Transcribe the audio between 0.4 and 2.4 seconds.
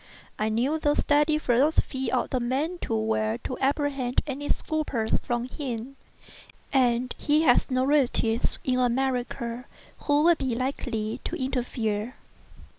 knew the steady philosophy of the